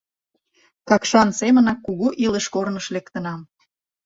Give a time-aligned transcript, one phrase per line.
[0.89, 3.41] Какшан семынак, кугу илыш корныш лектынам.